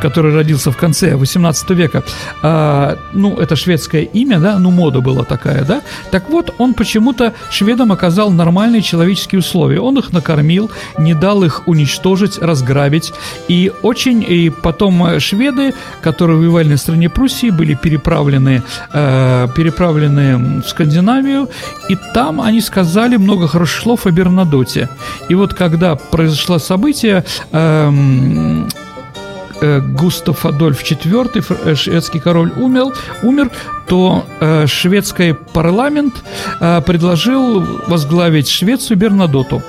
[0.00, 2.02] который родился в конце 18 века,
[2.42, 7.34] а, ну, это шведское имя, да, ну, мода была такая, да, так вот, он почему-то
[7.50, 9.80] шведам оказал нормальные человеческие условия.
[9.80, 13.12] Он их накормил, не дал их уничтожить, разграбить,
[13.48, 20.68] и очень, и потом шведы, которые воевали на стороне Пруссии, были переправлены, э, переправлены в
[20.68, 21.48] Скандинавию,
[21.88, 24.88] и там они сказали много хороших слов о Бернадоте.
[25.28, 28.66] И вот когда произошло событие, э,
[29.60, 32.92] э, Густав Адольф IV, э, шведский король, умер,
[33.22, 33.50] умер
[33.86, 36.14] то э, шведский парламент
[36.60, 39.62] э, предложил возглавить Швецию Бернадоту.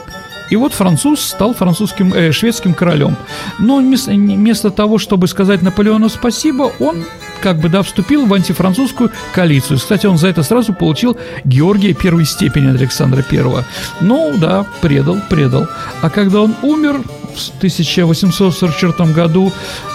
[0.52, 3.16] И вот француз стал французским, э, шведским королем.
[3.58, 7.06] Но вместо, вместо того, чтобы сказать Наполеону спасибо, он
[7.42, 9.80] как бы, да, вступил в антифранцузскую коалицию.
[9.80, 13.64] Кстати, он за это сразу получил Георгия первой степени Александра Первого.
[14.02, 15.68] Ну, да, предал, предал.
[16.02, 17.02] А когда он умер,
[17.36, 19.52] в 1844 году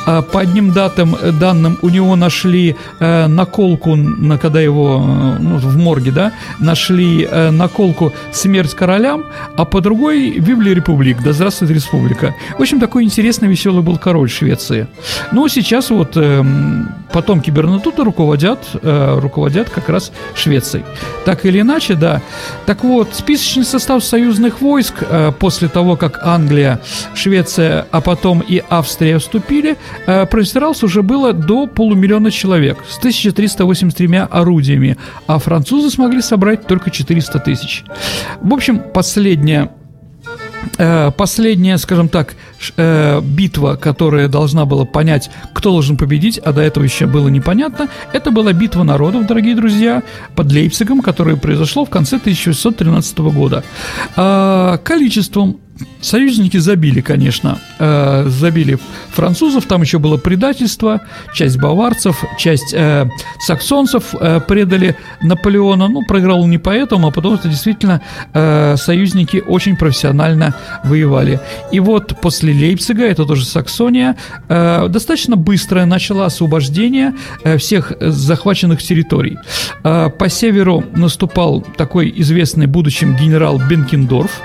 [0.07, 5.39] а, по одним датам, э, данным у него нашли э, наколку, на, когда его э,
[5.41, 9.25] ну, в морге, да, нашли наколку «Смерть королям»,
[9.57, 12.35] а по другой «Библия Републик», «Да здравствует республика».
[12.57, 14.87] В общем, такой интересный, веселый был король Швеции.
[15.33, 16.17] Ну, сейчас вот
[17.13, 20.85] потомки Бернатута руководят, руководят как раз Швецией.
[21.25, 22.23] Так или иначе, да.
[22.67, 24.95] Так вот, списочный состав союзных войск
[25.39, 26.81] после того, как Англия,
[27.15, 34.07] Швеция, а потом и Австрия вступили, э, простирался уже было до полумиллиона человек с 1383
[34.31, 37.85] орудиями, а французы смогли собрать только 400 тысяч.
[38.41, 39.86] В общем, последняя э,
[41.17, 42.37] последняя, скажем так,
[42.77, 47.89] э, битва, которая должна была понять, кто должен победить, а до этого еще было непонятно,
[48.13, 50.03] это была битва народов, дорогие друзья,
[50.35, 53.65] под Лейпцигом, которая произошло в конце 1813 года.
[54.17, 55.59] А, количеством
[56.07, 58.79] Союзники забили, конечно, э, забили
[59.11, 61.01] французов, там еще было предательство,
[61.35, 63.09] часть баварцев, часть э,
[63.41, 69.77] саксонцев э, предали Наполеона, ну, проиграл не поэтому, а потому что действительно э, союзники очень
[69.77, 71.41] профессионально воевали.
[71.73, 74.15] И вот после Лейпцига, это тоже Саксония,
[74.49, 79.39] э, достаточно быстрое начало освобождение э, всех захваченных территорий.
[79.83, 84.41] Э, по северу наступал такой известный будущим генерал Бенкендорф,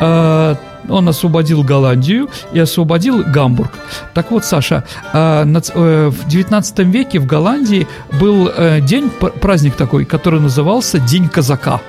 [0.00, 0.54] э,
[0.88, 3.70] он освободил Голландию и освободил Гамбург.
[4.14, 7.86] Так вот, Саша, а, э, в 19 веке в Голландии
[8.20, 11.80] был э, день, праздник такой, который назывался День казака.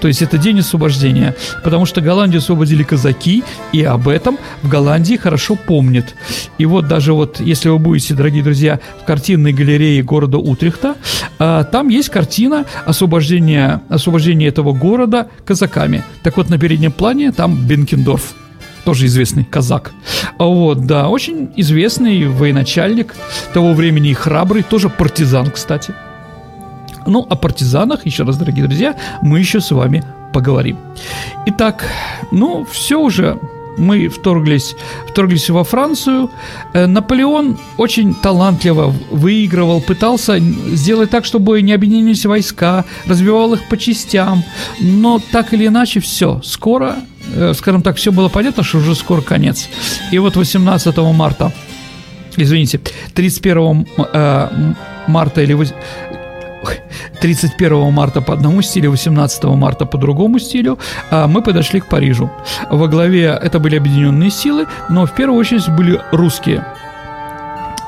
[0.00, 5.16] То есть это день освобождения, потому что Голландию освободили казаки, и об этом в Голландии
[5.16, 6.14] хорошо помнят.
[6.58, 10.96] И вот даже вот, если вы будете, дорогие друзья, в картинной галерее города Утрехта,
[11.38, 16.04] а, там есть картина освобождения, освобождения этого города казаками.
[16.22, 18.34] Так вот, на переднем плане там Бенкендорф
[18.84, 19.92] тоже известный казак.
[20.38, 23.14] Вот, да, очень известный военачальник
[23.52, 25.94] того времени и храбрый, тоже партизан, кстати.
[27.08, 30.76] Ну, о партизанах, еще раз, дорогие друзья, мы еще с вами поговорим.
[31.46, 31.90] Итак,
[32.30, 33.38] ну, все уже
[33.78, 34.76] мы вторглись,
[35.08, 36.30] вторглись во Францию.
[36.74, 43.76] Э, Наполеон очень талантливо выигрывал, пытался сделать так, чтобы не объединились войска, разбивал их по
[43.78, 44.44] частям,
[44.80, 46.96] но так или иначе все, скоро,
[47.34, 49.68] э, скажем так, все было понятно, что уже скоро конец.
[50.12, 51.52] И вот 18 марта,
[52.36, 52.80] извините,
[53.14, 54.74] 31 э,
[55.06, 55.54] марта или
[57.20, 60.78] 31 марта по одному стилю, 18 марта по другому стилю,
[61.10, 62.30] а мы подошли к Парижу.
[62.70, 66.64] Во главе это были объединенные силы, но в первую очередь были русские.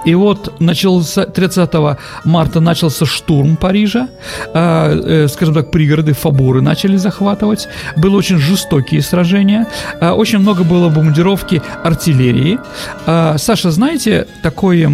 [0.07, 4.09] И вот начался 30 марта начался штурм Парижа,
[4.55, 7.69] э, э, скажем так, пригороды, фаборы начали захватывать.
[7.97, 9.67] Были очень жестокие сражения,
[10.01, 12.59] э, очень много было бомбардировки артиллерии.
[13.07, 14.91] Э, Саша, знаете, такое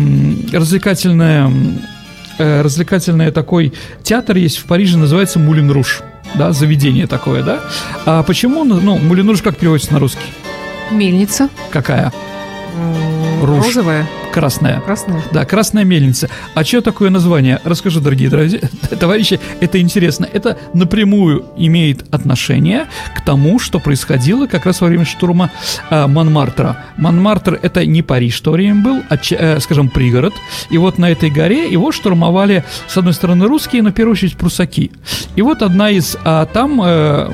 [0.52, 1.52] развлекательное,
[2.38, 3.72] э, развлекательное такой
[4.03, 6.03] театр есть в Париже, называется Мулин Руш,
[6.35, 7.61] да, заведение такое, да.
[8.05, 10.27] А почему, ну, Мулин Руш как переводится на русский?
[10.90, 11.49] Мельница.
[11.70, 12.12] Какая?
[13.42, 13.66] Руж.
[13.66, 14.06] Розовая.
[14.32, 14.80] Красная.
[14.80, 15.22] Красная.
[15.32, 16.28] Да, красная мельница.
[16.54, 17.60] А что такое название?
[17.64, 18.60] Расскажу, дорогие друзья,
[19.00, 20.28] товарищи, это интересно.
[20.30, 22.86] Это напрямую имеет отношение
[23.16, 25.50] к тому, что происходило как раз во время штурма
[25.90, 26.84] э, Монмартра.
[26.96, 30.34] Монмартр это не Париж в то время был, а, э, скажем, пригород.
[30.68, 34.36] И вот на этой горе его штурмовали, с одной стороны, русские, но в первую очередь
[34.36, 34.92] прусаки.
[35.34, 36.16] И вот одна из...
[36.24, 37.30] А там э,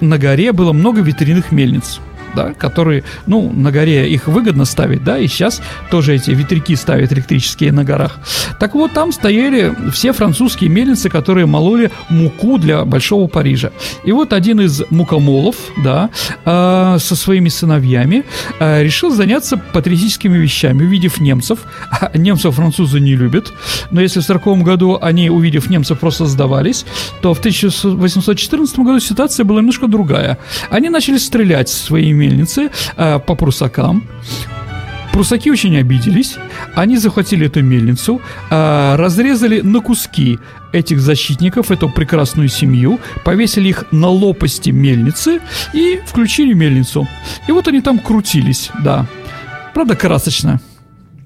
[0.00, 2.00] на горе было много ветряных мельниц
[2.34, 7.12] да, которые, ну, на горе их выгодно ставить, да, и сейчас тоже эти ветряки ставят
[7.12, 8.18] электрические на горах.
[8.58, 13.70] Так вот, там стояли все французские мельницы, которые мололи муку для Большого Парижа.
[14.04, 16.10] И вот один из мукомолов, да,
[16.44, 18.24] э, со своими сыновьями
[18.60, 21.60] э, решил заняться патриотическими вещами, увидев немцев.
[21.90, 23.52] А немцев французы не любят,
[23.90, 26.84] но если в 40 году они, увидев немцев, просто сдавались,
[27.22, 30.38] то в 1814 году ситуация была немножко другая.
[30.70, 34.02] Они начали стрелять своими мельницы э, по прусакам.
[35.12, 36.36] Прусаки очень обиделись,
[36.76, 40.38] они захватили эту мельницу, э, разрезали на куски
[40.72, 45.40] этих защитников, эту прекрасную семью, повесили их на лопасти мельницы
[45.72, 47.08] и включили мельницу.
[47.48, 49.06] И вот они там крутились, да.
[49.74, 50.60] Правда, красочно.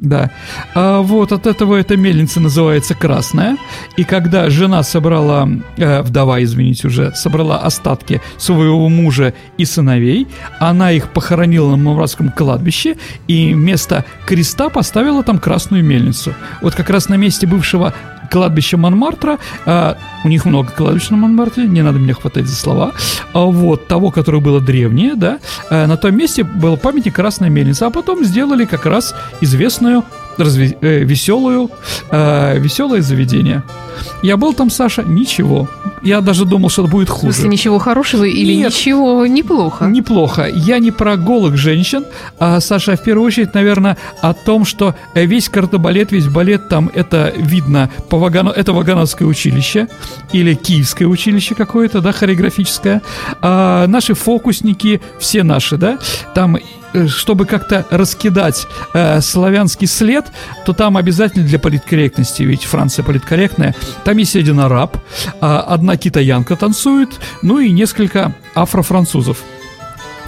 [0.03, 0.33] Да.
[0.75, 3.57] А вот от этого эта мельница называется красная.
[3.97, 10.27] И когда жена собрала, э, вдова, извините, уже собрала остатки своего мужа и сыновей,
[10.59, 12.97] она их похоронила на Мавратском кладбище
[13.29, 16.35] и вместо креста поставила там красную мельницу.
[16.63, 17.95] Вот как раз на месте бывшего
[18.33, 22.93] кладбища Монмартра, а, у них много кладбищ на Монмартре, не надо меня хватать за слова,
[23.35, 25.39] а вот того, которое было древнее, да,
[25.71, 30.05] а, на том месте был памятник Красная Мельница, а потом сделали как раз известную
[30.39, 31.71] разве, э, веселую,
[32.11, 33.63] э, веселое заведение.
[34.23, 35.69] Я был там, Саша, ничего.
[36.03, 37.33] Я даже думал, что это будет хуже.
[37.33, 39.87] В смысле, ничего хорошего или Нет, ничего неплохо?
[39.87, 40.49] Неплохо.
[40.53, 42.05] Я не про голых женщин,
[42.39, 47.33] а, Саша, в первую очередь, наверное, о том, что весь кардебалет, весь балет там, это
[47.37, 49.89] видно по Вагану, это Вагановское училище
[50.33, 53.03] или Киевское училище какое-то, да, хореографическое.
[53.41, 55.99] А наши фокусники, все наши, да,
[56.35, 56.59] там
[56.93, 60.27] Э, чтобы как-то раскидать э, славянский след,
[60.67, 66.57] то там обязательно для политкорректности, ведь Франция политкорректная, там есть один араб, э, одна китаянка
[66.57, 69.39] танцует, ну и несколько афрофранцузов.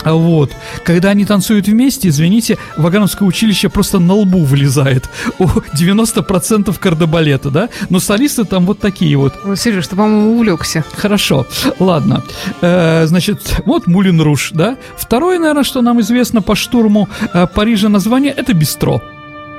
[0.04, 0.52] Вот.
[0.84, 7.68] Когда они танцуют вместе, извините, Вагановское училище просто на лбу вылезает у 90% кардебалета, да?
[7.90, 9.34] Но солисты там вот такие вот.
[9.44, 10.84] Ой, Сереж, ты, по-моему, увлекся.
[10.96, 11.46] Хорошо,
[11.78, 12.22] ладно.
[12.60, 14.76] Э, значит, вот Мулин Руш, да?
[14.96, 19.00] Второе, наверное, что нам известно по штурму э, Парижа название, это Бистро.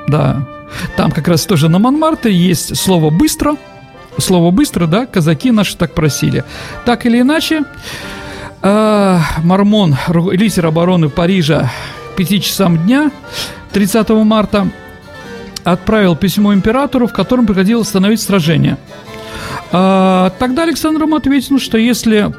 [0.07, 0.47] Да.
[0.97, 3.55] Там как раз тоже на Монмарте есть слово «быстро».
[4.17, 6.43] Слово «быстро», да, казаки наши так просили.
[6.85, 7.63] Так или иначе,
[8.61, 9.95] а, Мормон,
[10.31, 11.71] лидер обороны Парижа,
[12.15, 13.11] 5 часам дня,
[13.73, 14.67] 30 марта,
[15.63, 18.77] отправил письмо императору, в котором приходилось остановить сражение.
[19.71, 22.33] А, тогда Александр ему ответил, что если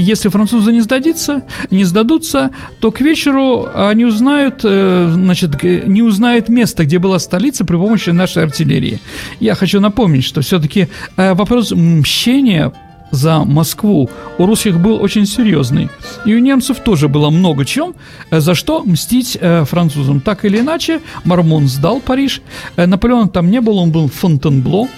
[0.00, 6.48] если французы не сдадутся, не сдадутся, то к вечеру они узнают, э, значит, не узнают
[6.48, 9.00] место, где была столица при помощи нашей артиллерии.
[9.40, 12.72] Я хочу напомнить, что все-таки э, вопрос мщения
[13.10, 15.88] за Москву у русских был очень серьезный.
[16.24, 17.94] И у немцев тоже было много чем,
[18.30, 20.20] э, за что мстить э, французам.
[20.20, 22.42] Так или иначе, Мармон сдал Париж.
[22.76, 24.88] Э, Наполеона там не был, он был в Фонтенбло.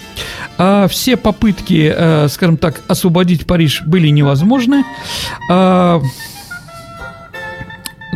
[0.59, 4.85] А все попытки, скажем так, освободить Париж были невозможны.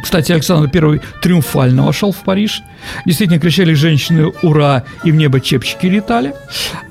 [0.03, 2.63] Кстати, Александр I триумфально вошел в Париж.
[3.07, 6.35] Действительно кричали женщины «Ура!» и в небо чепчики летали.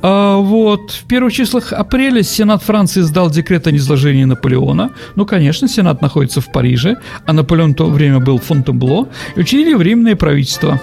[0.01, 0.91] А, вот.
[0.91, 4.91] В первых числах апреля Сенат Франции сдал декрет о низложении Наполеона.
[5.15, 9.09] Ну, конечно, Сенат находится в Париже, а Наполеон в то время был в Фонтенбло.
[9.35, 10.79] И учредили временное правительство.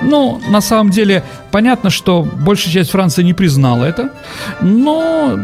[0.00, 4.10] Ну, на самом деле, понятно, что большая часть Франции не признала это.
[4.60, 5.38] Но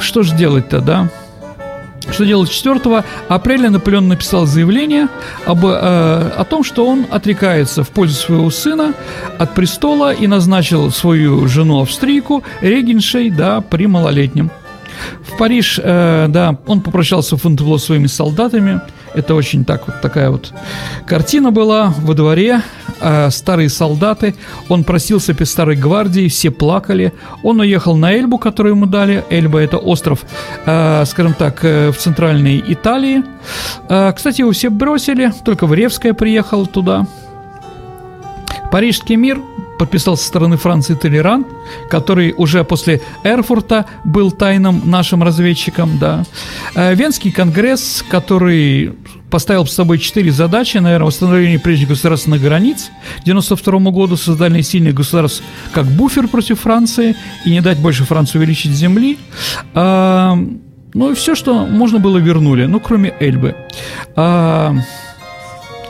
[0.00, 1.10] что же делать-то, да?
[2.08, 5.08] Что делать 4 апреля Наполеон написал заявление
[5.46, 8.94] об, э, о том, что он отрекается в пользу своего сына
[9.38, 14.50] от престола и назначил свою жену австрийку регеншей, да, при малолетнем.
[15.22, 18.80] В Париж, э, да, он попрощался в Фонтебло своими солдатами.
[19.14, 20.52] Это очень так вот такая вот
[21.06, 22.62] картина была во дворе
[23.00, 24.34] э, старые солдаты,
[24.68, 27.12] он просился перед старой гвардией, все плакали.
[27.42, 29.24] Он уехал на Эльбу, которую ему дали.
[29.30, 30.24] Эльба– это остров,
[30.66, 33.24] э, скажем так, э, в центральной Италии.
[33.88, 37.06] Э, кстати, его все бросили, только Вревская приехала туда.
[38.70, 39.40] Парижский мир
[39.80, 41.46] подписал со стороны Франции Толеран,
[41.88, 46.24] который уже после Эрфурта был тайным нашим разведчиком, да.
[46.74, 48.92] Э, Венский конгресс, который
[49.30, 52.90] поставил с собой четыре задачи, наверное, восстановление прежде государственных границ,
[53.22, 55.42] к 92 году создание сильных государств
[55.72, 59.18] как буфер против Франции и не дать больше Франции увеличить земли.
[59.72, 60.36] А,
[60.92, 63.56] ну и все, что можно было, вернули, ну, кроме Эльбы.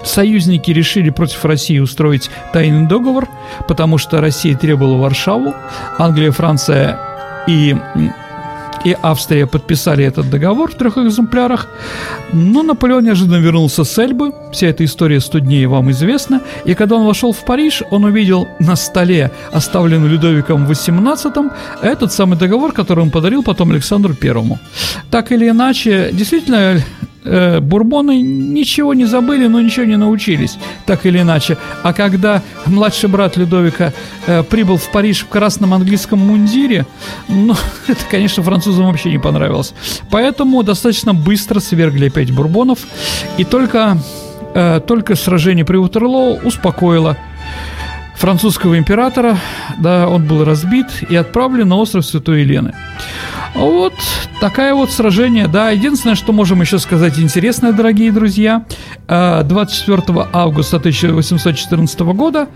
[0.04, 3.28] Союзники решили против России устроить тайный договор,
[3.68, 5.54] потому что Россия требовала Варшаву,
[5.98, 6.98] Англия, Франция
[7.46, 7.76] и
[8.84, 11.68] и Австрия подписали этот договор в трех экземплярах.
[12.32, 14.32] Но Наполеон неожиданно вернулся с Эльбы.
[14.52, 16.40] Вся эта история 100 дней вам известна.
[16.64, 22.38] И когда он вошел в Париж, он увидел на столе, оставленный Людовиком XVIII, этот самый
[22.38, 24.58] договор, который он подарил потом Александру Первому.
[25.10, 26.80] Так или иначе, действительно,
[27.24, 31.56] э, бурбоны ничего не забыли, но ничего не научились, так или иначе.
[31.82, 33.92] А когда младший брат Людовика
[34.26, 36.86] э, прибыл в Париж в красном английском мундире,
[37.28, 37.54] ну,
[37.88, 39.74] это, конечно, французам вообще не понравилось.
[40.10, 42.80] Поэтому достаточно быстро свергли опять бурбонов,
[43.38, 43.98] и только,
[44.54, 47.16] э, только сражение при Утерлоу успокоило
[48.20, 49.38] французского императора,
[49.78, 52.74] да, он был разбит и отправлен на остров Святой Елены.
[53.54, 53.94] Вот
[54.40, 55.70] такая вот сражение, да.
[55.70, 58.64] Единственное, что можем еще сказать интересное, дорогие друзья,
[59.08, 62.48] 24 э, августа 1814 года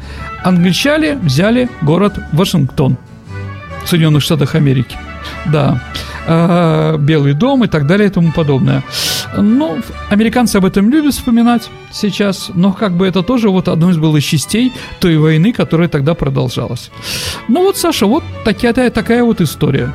[0.42, 2.98] англичане взяли город Вашингтон
[3.84, 4.96] в Соединенных Штатах Америки.
[5.46, 5.80] Да.
[6.26, 8.82] Э, Белый дом и так далее и тому подобное.
[9.36, 9.78] Ну,
[10.10, 14.20] американцы об этом любят вспоминать сейчас, но как бы это тоже вот одно из было
[14.20, 16.90] частей той войны, которая тогда продолжалась.
[17.48, 19.92] Ну вот, Саша, вот такая, такая вот история.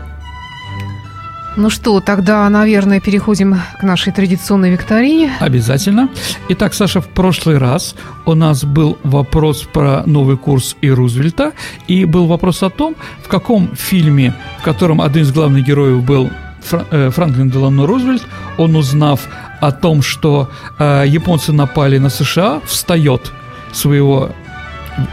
[1.56, 5.34] Ну что, тогда, наверное, переходим к нашей традиционной викторине.
[5.40, 6.10] Обязательно.
[6.48, 11.54] Итак, Саша, в прошлый раз у нас был вопрос про новый курс и Рузвельта,
[11.88, 16.30] и был вопрос о том, в каком фильме, в котором один из главных героев был
[16.62, 18.26] Франклин Делано Рузвельт,
[18.58, 19.28] он, узнав
[19.62, 23.32] о том, что э, японцы напали на США, встает
[23.72, 24.32] своего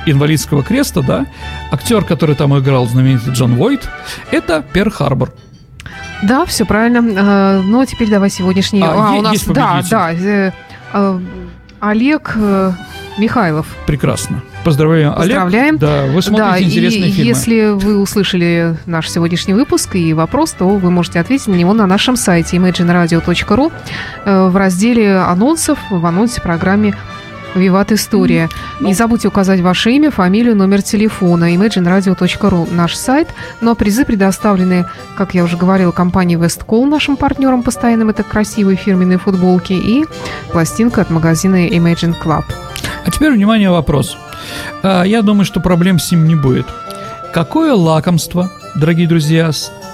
[0.06, 1.26] инвалидского креста, да,
[1.70, 3.88] актер, который там играл, знаменитый Джон Войт,
[4.30, 5.32] это Пер Харбор.
[6.22, 7.04] Да, все правильно.
[7.16, 8.82] А, ну, а теперь давай сегодняшний...
[8.82, 10.52] А, а у нас, да, да, э,
[11.80, 12.72] Олег э,
[13.18, 13.66] Михайлов.
[13.86, 14.42] Прекрасно.
[14.64, 15.76] Поздравляем, Поздравляем.
[15.76, 15.80] Олег.
[15.80, 17.28] Да, вы смотрите да, интересные и фильмы.
[17.28, 21.86] Если вы услышали наш сегодняшний выпуск и вопрос, то вы можете ответить на него на
[21.86, 23.72] нашем сайте imagineradio.ru
[24.24, 26.94] э, в разделе анонсов, в анонсе программе
[27.56, 28.48] Виват История.
[28.80, 33.28] Ну, Не забудьте указать ваше имя, фамилию, номер телефона, imagineradio.ru, наш сайт.
[33.60, 34.86] Ну а призы предоставлены,
[35.16, 38.10] как я уже говорила, компанией Westcall, нашим партнером постоянным.
[38.10, 40.04] Это красивые фирменные футболки и
[40.52, 42.44] пластинка от магазина Imagine Club.
[43.06, 44.16] А теперь, внимание, вопрос.
[44.82, 46.66] А, я думаю, что проблем с ним не будет.
[47.32, 49.52] Какое лакомство, дорогие друзья,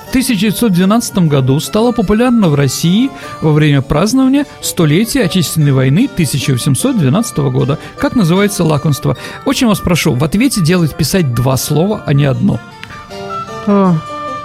[0.09, 3.11] 1912 году стала популярна в России
[3.43, 7.79] во время празднования столетия Отечественной войны 1812 года.
[7.99, 9.19] Как называется лакомство?
[9.45, 12.61] Очень вас прошу, в ответе делать писать два слова, а не одно.
[13.67, 13.95] А,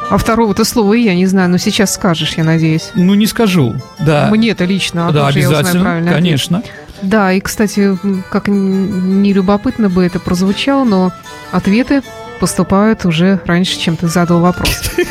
[0.09, 2.91] а второго-то слова я не знаю, но сейчас скажешь, я надеюсь.
[2.95, 4.27] Ну, не скажу, да.
[4.29, 6.57] Мне-то лично, а да, обязательно, узнаю, конечно.
[6.57, 6.86] Ответить.
[7.01, 7.97] Да, и, кстати,
[8.29, 11.13] как не любопытно бы это прозвучало, но
[11.51, 12.01] ответы
[12.39, 14.91] поступают уже раньше, чем ты задал вопрос.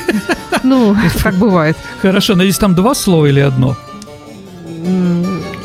[0.63, 1.77] Ну, так бывает.
[2.03, 3.77] Хорошо, надеюсь, там два слова или одно?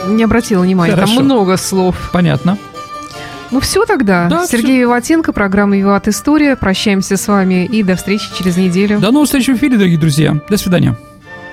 [0.08, 2.12] Не обратила внимания, там много слов.
[2.14, 2.58] Понятно.
[3.50, 4.28] Ну все тогда.
[4.30, 4.82] Да, Сергей все.
[4.82, 6.56] Виватенко, программа «Виват История».
[6.56, 9.00] Прощаемся с вами и до встречи через неделю.
[9.00, 10.40] До новых встреч в эфире, дорогие друзья.
[10.50, 10.96] До свидания.